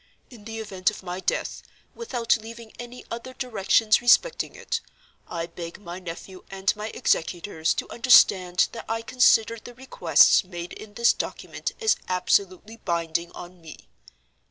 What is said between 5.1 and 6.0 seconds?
I beg my